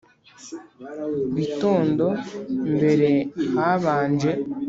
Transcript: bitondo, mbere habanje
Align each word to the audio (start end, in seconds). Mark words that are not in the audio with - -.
bitondo, 1.35 2.07
mbere 2.73 3.11
habanje 3.61 4.31